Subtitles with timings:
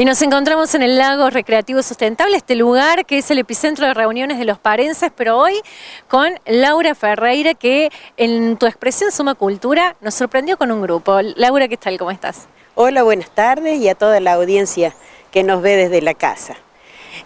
[0.00, 3.92] Y nos encontramos en el Lago Recreativo Sustentable, este lugar que es el epicentro de
[3.92, 5.60] reuniones de los parenses, pero hoy
[6.08, 11.20] con Laura Ferreira, que en tu expresión Suma Cultura nos sorprendió con un grupo.
[11.36, 11.98] Laura, ¿qué tal?
[11.98, 12.48] ¿Cómo estás?
[12.76, 14.94] Hola, buenas tardes y a toda la audiencia
[15.30, 16.56] que nos ve desde la casa.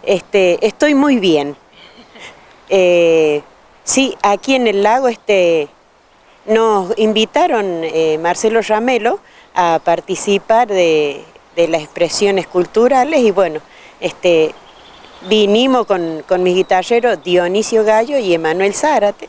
[0.03, 1.55] Este, estoy muy bien.
[2.71, 3.43] Eh,
[3.85, 5.69] sí, aquí en el lago este,
[6.45, 9.21] nos invitaron eh, Marcelo Ramelo
[9.55, 13.61] a participar de de las expresiones culturales y bueno,
[14.00, 14.54] este,
[15.29, 19.29] vinimos con, con mis guitarreros Dionisio Gallo y Emanuel Zárate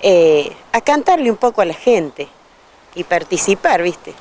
[0.00, 2.28] eh, a cantarle un poco a la gente
[2.94, 4.12] y participar, ¿viste?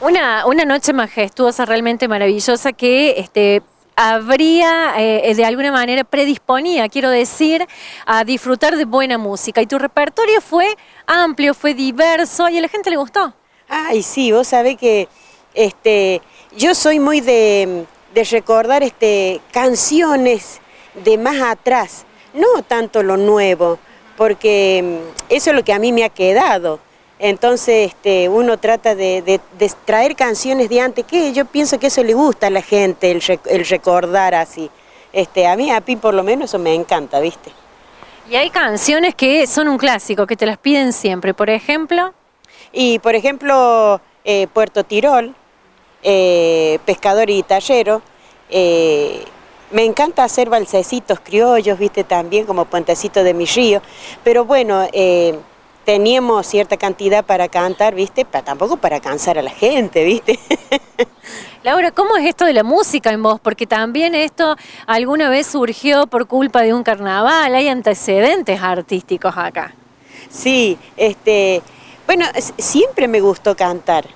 [0.00, 3.62] Una, una noche majestuosa, realmente maravillosa, que este,
[3.94, 7.66] habría, eh, de alguna manera, predisponía, quiero decir,
[8.04, 9.62] a disfrutar de buena música.
[9.62, 10.76] Y tu repertorio fue
[11.06, 13.32] amplio, fue diverso y a la gente le gustó.
[13.68, 15.08] Ay, sí, vos sabés que
[15.54, 16.20] este,
[16.56, 17.86] yo soy muy de,
[18.30, 20.60] recordar este, canciones
[21.04, 22.04] de más atrás,
[22.34, 23.78] no tanto lo nuevo,
[24.16, 26.78] porque mm, eso es lo que a mí me ha quedado.
[27.18, 29.40] Entonces este, uno trata de,
[29.84, 33.64] traer canciones de antes, que yo pienso que eso le gusta a la gente, el,
[33.66, 34.70] recordar así.
[35.12, 37.52] Este, a mí, a mí por lo menos eso me encanta, ¿viste?
[38.28, 42.12] Y hay canciones que son un clásico, que te las piden siempre, por ejemplo.
[42.72, 45.34] Y por ejemplo, eh, Puerto Tirol,
[46.02, 48.02] eh, pescador y tallero.
[48.50, 49.24] Eh,
[49.70, 53.80] me encanta hacer balsecitos criollos, viste, también como puentecito de mi río,
[54.22, 55.38] pero bueno, eh,
[55.84, 60.38] teníamos cierta cantidad para cantar, viste, pero tampoco para cansar a la gente, viste.
[61.62, 63.40] Laura, ¿cómo es esto de la música en vos?
[63.40, 69.74] Porque también esto alguna vez surgió por culpa de un carnaval, hay antecedentes artísticos acá.
[70.28, 71.62] Sí, este,
[72.06, 72.26] bueno,
[72.58, 74.06] siempre me gustó cantar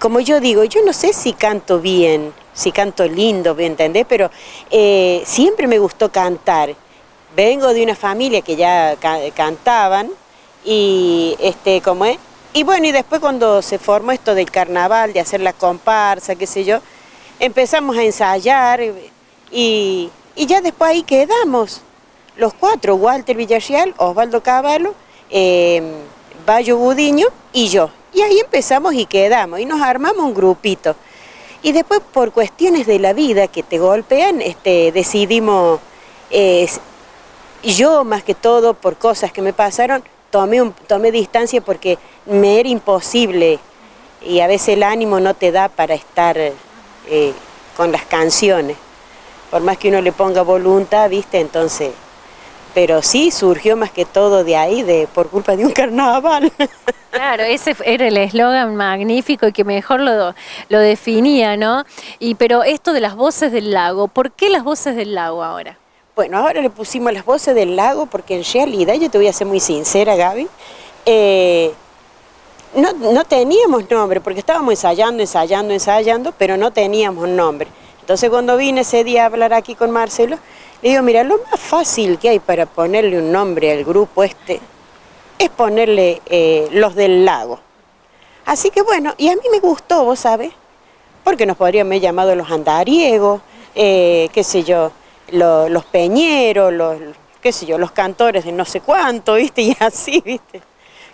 [0.00, 4.06] como yo digo, yo no sé si canto bien, si canto lindo, ¿me entendés?
[4.08, 4.30] Pero
[4.70, 6.74] eh, siempre me gustó cantar.
[7.36, 8.96] Vengo de una familia que ya
[9.36, 10.10] cantaban
[10.64, 12.18] y este, ¿cómo es?
[12.54, 16.46] Y bueno, y después cuando se formó esto del carnaval, de hacer la comparsa, qué
[16.46, 16.78] sé yo,
[17.38, 18.80] empezamos a ensayar
[19.52, 21.82] y, ya después ahí quedamos.
[22.36, 24.94] Los cuatro, Walter Villarreal, Osvaldo Caballo,
[25.28, 25.82] eh,
[26.46, 27.90] Bayo Budiño y yo.
[28.12, 30.96] Y ahí empezamos y quedamos, y nos armamos un grupito.
[31.62, 35.80] Y después por cuestiones de la vida que te golpean, este, decidimos,
[37.62, 42.68] yo más que todo por cosas que me pasaron, tomé, tomé distancia porque me era
[42.68, 43.58] imposible
[44.22, 47.32] y a veces el ánimo no te da para estar eh,
[47.76, 48.76] con las canciones.
[49.50, 51.40] Por más que uno le ponga voluntad, ¿viste?
[51.40, 51.90] Entonces,
[52.74, 56.52] pero sí surgió más que todo de ahí, de por culpa de un carnaval.
[57.10, 60.34] Claro, ese era el eslogan magnífico y que mejor lo,
[60.68, 61.84] lo definía, ¿no?
[62.18, 65.76] Y pero esto de las voces del lago, ¿por qué las voces del lago ahora?
[66.14, 69.32] Bueno, ahora le pusimos las voces del lago porque en realidad, yo te voy a
[69.32, 70.48] ser muy sincera, Gaby,
[71.06, 71.72] eh,
[72.74, 77.68] no, no teníamos nombre, porque estábamos ensayando, ensayando, ensayando, pero no teníamos nombre.
[78.10, 80.36] Entonces cuando vine ese día a hablar aquí con Marcelo,
[80.82, 84.60] le digo, mira, lo más fácil que hay para ponerle un nombre al grupo este
[85.38, 87.60] es ponerle eh, los del lago.
[88.46, 90.50] Así que bueno, y a mí me gustó, vos sabes,
[91.22, 93.42] porque nos podrían haber llamado los andariegos,
[93.76, 94.90] eh, qué sé yo,
[95.30, 96.96] los peñeros, los,
[97.40, 99.62] qué sé yo, los cantores de no sé cuánto, ¿viste?
[99.62, 100.60] Y así, ¿viste?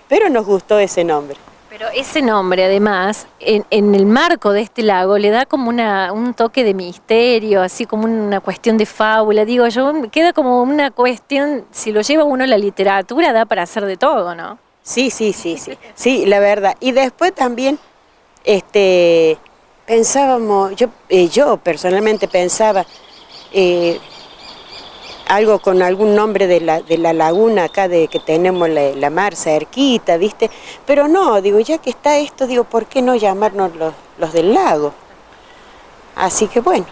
[0.08, 1.36] Pero nos gustó ese nombre.
[1.68, 6.32] Pero ese nombre, además, en, el marco de este lago, le da como una, un
[6.32, 9.44] toque de misterio, así como una cuestión de fábula.
[9.44, 13.84] Digo, yo queda como una cuestión, si lo lleva uno la literatura, da para hacer
[13.84, 14.58] de todo, ¿no?
[14.82, 15.76] Sí, sí, sí, sí.
[15.96, 16.76] Sí, la verdad.
[16.78, 17.78] Y después también,
[18.44, 19.36] este,
[19.86, 22.86] pensábamos, yo, eh, yo personalmente pensaba,
[23.52, 23.98] eh,
[25.26, 29.34] algo con algún nombre de la, de la laguna acá de que tenemos la, mar
[29.36, 30.50] cerquita, ¿viste?
[30.86, 34.54] Pero no, digo, ya que está esto, digo, ¿por qué no llamarnos los, los del
[34.54, 34.92] lago?
[36.14, 36.86] Así que bueno.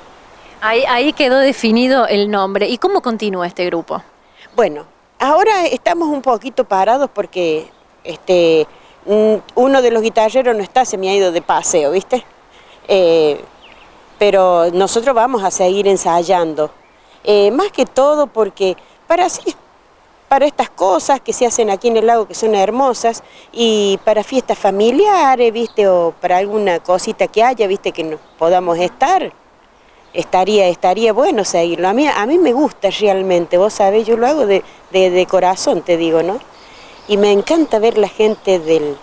[0.61, 2.69] Ahí, ahí quedó definido el nombre.
[2.69, 4.03] ¿Y cómo continúa este grupo?
[4.57, 4.87] Bueno,
[5.19, 7.71] ahora estamos un poquito parados porque
[8.03, 8.67] este,
[9.07, 12.25] uno de los guitarreros no está, se me ha ido de paseo, ¿viste?
[12.89, 13.43] Eh,
[14.19, 16.71] pero nosotros vamos a seguir ensayando.
[17.25, 18.77] Eh, más que todo porque
[19.07, 19.29] para
[20.29, 23.23] para estas cosas que se hacen aquí en el lago que son hermosas
[23.53, 28.77] y para fiestas familiares, viste, o para alguna cosita que haya, viste, que no podamos
[28.79, 29.33] estar,
[30.13, 31.89] estaría, estaría bueno seguirlo.
[31.89, 35.83] A mí, a mí me gusta realmente, vos sabés, yo lo hago de, de, corazón,
[35.83, 36.41] te digo, ¿no?
[37.07, 38.97] Y me encanta ver la gente del,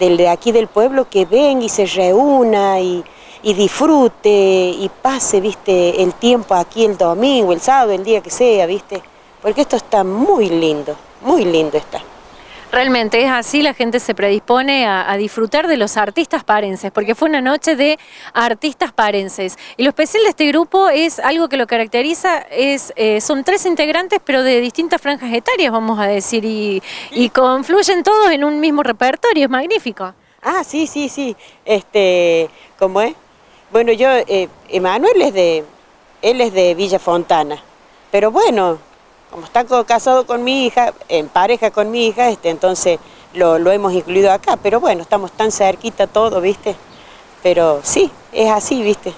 [0.00, 3.04] del, de aquí del pueblo que ven y se reúna y,
[3.46, 8.28] y disfrute y pase, viste, el tiempo aquí el domingo, el sábado, el día que
[8.28, 9.00] sea, viste,
[9.40, 12.02] porque esto está muy lindo, muy lindo está.
[12.72, 17.28] Realmente es así, la gente se predispone a, disfrutar de los artistas parenses, porque fue
[17.28, 18.00] una noche de
[18.34, 19.56] artistas parenses.
[19.76, 23.64] Y lo especial de este grupo es algo que lo caracteriza, es eh, son tres
[23.64, 26.82] integrantes, pero de distintas franjas etarias, vamos a decir, y,
[27.32, 30.12] confluyen todos en un mismo repertorio, es magnífico.
[30.42, 31.36] Ah, sí, sí, sí.
[31.64, 33.14] Este, ¿cómo es?
[33.72, 35.64] Bueno, yo, eh, Emanuel es de,
[36.22, 37.60] él es de Villa Fontana,
[38.12, 38.78] pero bueno,
[39.28, 43.00] como está casado con mi hija, en pareja con mi hija, este, entonces
[43.34, 46.76] lo, lo hemos incluido acá, pero bueno, estamos tan cerquita todo, ¿viste?
[47.42, 49.12] Pero sí, es así, ¿viste?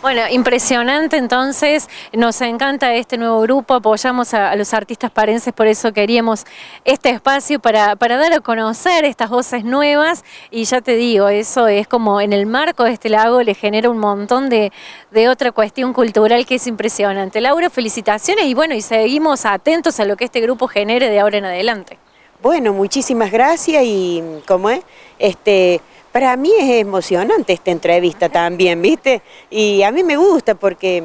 [0.00, 5.92] Bueno, impresionante entonces, nos encanta este nuevo grupo, apoyamos a, los artistas parenses, por eso
[5.92, 6.44] queríamos
[6.84, 11.66] este espacio para, para, dar a conocer estas voces nuevas y ya te digo, eso
[11.66, 14.70] es como en el marco de este lago le genera un montón de,
[15.10, 17.40] de otra cuestión cultural que es impresionante.
[17.40, 21.38] Laura, felicitaciones y bueno, y seguimos atentos a lo que este grupo genere de ahora
[21.38, 21.98] en adelante.
[22.40, 24.82] Bueno, muchísimas gracias y como es,
[25.18, 25.80] este
[26.18, 29.22] para mí es emocionante esta entrevista también, ¿viste?
[29.50, 31.04] Y a mí me gusta porque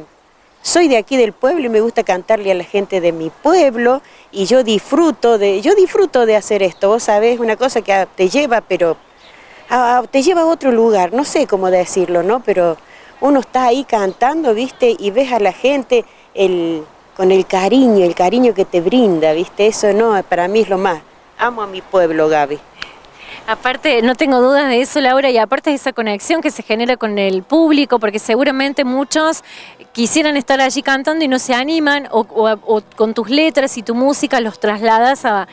[0.63, 4.01] soy de aquí del pueblo y me gusta cantarle a la gente de mi pueblo
[4.31, 8.27] y yo disfruto de, yo disfruto de hacer esto, vos sabés, una cosa que te
[8.27, 8.98] lleva, pero
[10.10, 12.39] te lleva a otro lugar, no sé cómo decirlo, ¿no?
[12.39, 12.75] Pero
[13.21, 14.95] uno está ahí cantando, ¿viste?
[14.98, 16.06] Y ves a la gente
[17.15, 19.68] con el cariño, el cariño que te brinda, ¿viste?
[19.68, 21.04] Eso no, para mí es lo más.
[21.38, 22.60] Amo a mi pueblo, Gaby.
[23.45, 26.95] Aparte, no tengo dudas de eso, Laura, y aparte de esa conexión que se genera
[26.95, 29.44] con el público, porque seguramente muchos
[29.92, 34.40] quisieran estar allí cantando y no se animan, o, con tus letras y tu música
[34.40, 35.48] los trasladas a,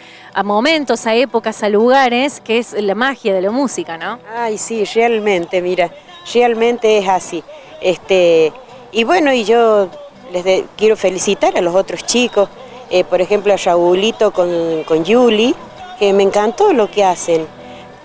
[0.45, 4.21] momentos, a épocas, a lugares, que es la magia de la música, ¿no?
[4.37, 5.91] Ay, sí, realmente, mira,
[6.33, 7.43] realmente es así.
[7.81, 8.53] Este,
[8.93, 9.89] y bueno, y yo
[10.33, 12.49] les quiero felicitar a los otros chicos,
[12.89, 15.57] eh, por ejemplo a Raulito con, con Yuli,
[15.99, 17.47] que me encantó lo que hacen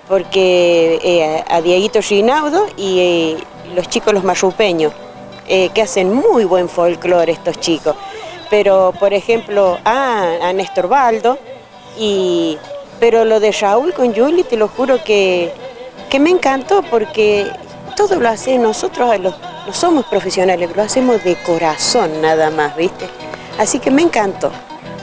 [0.08, 3.38] porque eh, a Dieguito Rinaudo y eh,
[3.74, 4.94] los chicos los marrupeños,
[5.48, 7.96] eh, que hacen muy buen folclore estos chicos.
[8.50, 11.40] Pero, por ejemplo, a Néstor Baldo,
[11.98, 12.58] y,
[13.00, 15.52] pero lo de Raúl con Juli, te lo juro que,
[16.10, 17.48] que me encantó porque
[17.96, 19.36] todo lo hacemos, nosotros los,
[19.66, 23.08] no somos profesionales, lo hacemos de corazón nada más, ¿viste?
[23.58, 24.52] Así que me encantó.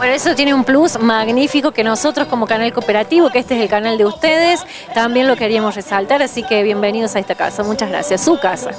[0.02, 3.68] Bueno, eso tiene un plus magnífico que nosotros como canal cooperativo, que este es el
[3.68, 7.62] canal de ustedes, también lo queríamos resaltar, así que bienvenidos a esta casa.
[7.62, 8.24] Muchas gracias.
[8.24, 8.72] Su casa.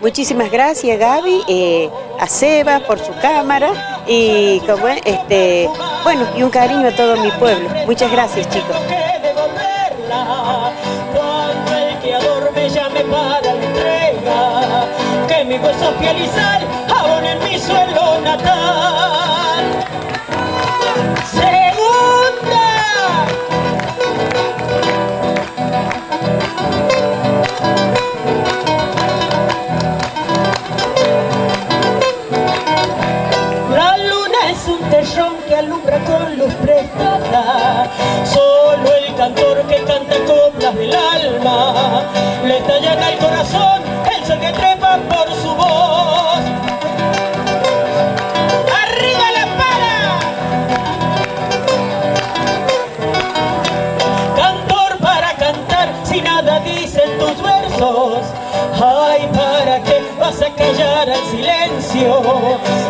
[0.00, 1.90] Muchísimas gracias Gaby, eh,
[2.20, 5.68] a Seba por su cámara y como este,
[6.04, 7.68] bueno, y un cariño a todo mi pueblo.
[7.86, 8.76] Muchas gracias chicos.
[15.26, 15.94] que mi hueso
[16.94, 19.09] aún en mi suelo natal.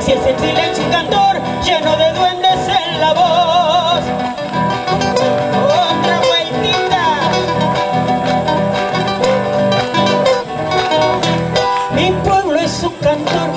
[0.01, 4.01] Si es el silencio un cantor lleno de duendes en la voz.
[5.65, 7.05] Otra vueltita.
[11.97, 13.50] Mi pueblo es un cantor